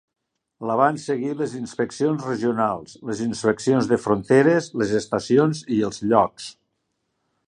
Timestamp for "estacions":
5.01-5.63